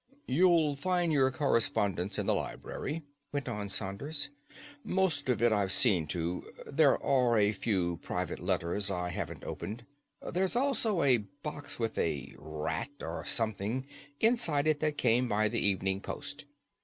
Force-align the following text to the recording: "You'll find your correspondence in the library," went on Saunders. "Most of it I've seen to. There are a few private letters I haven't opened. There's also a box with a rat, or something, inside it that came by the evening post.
"You'll 0.25 0.75
find 0.75 1.13
your 1.13 1.29
correspondence 1.29 2.17
in 2.17 2.25
the 2.25 2.33
library," 2.33 3.03
went 3.31 3.47
on 3.47 3.69
Saunders. 3.69 4.31
"Most 4.83 5.29
of 5.29 5.43
it 5.43 5.51
I've 5.51 5.71
seen 5.71 6.07
to. 6.07 6.51
There 6.65 6.97
are 7.03 7.37
a 7.37 7.51
few 7.51 7.97
private 7.97 8.39
letters 8.39 8.89
I 8.89 9.09
haven't 9.09 9.43
opened. 9.43 9.85
There's 10.27 10.55
also 10.55 11.03
a 11.03 11.17
box 11.19 11.77
with 11.77 11.99
a 11.99 12.33
rat, 12.39 12.89
or 12.99 13.23
something, 13.25 13.85
inside 14.19 14.65
it 14.65 14.79
that 14.79 14.97
came 14.97 15.27
by 15.27 15.47
the 15.49 15.59
evening 15.63 16.01
post. 16.01 16.45